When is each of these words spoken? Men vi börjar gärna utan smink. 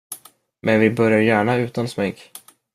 Men 0.61 0.79
vi 0.79 0.89
börjar 0.89 1.19
gärna 1.19 1.55
utan 1.55 1.87
smink. 1.87 2.31